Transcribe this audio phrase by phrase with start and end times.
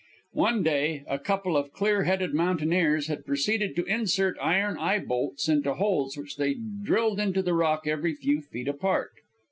[0.33, 5.47] One day, a couple of clear headed mountaineers had proceeded to insert iron eye bolts
[5.47, 9.11] into holes which they drilled into the rock every few feet apart.